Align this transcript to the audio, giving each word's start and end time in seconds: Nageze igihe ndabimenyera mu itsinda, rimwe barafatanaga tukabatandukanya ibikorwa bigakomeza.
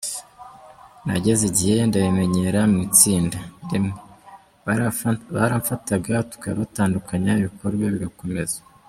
Nageze 1.05 1.43
igihe 1.51 1.75
ndabimenyera 1.87 2.61
mu 2.71 2.77
itsinda, 2.87 3.37
rimwe 3.69 3.93
barafatanaga 5.37 6.15
tukabatandukanya 6.31 7.31
ibikorwa 7.41 7.85
bigakomeza. 7.95 8.57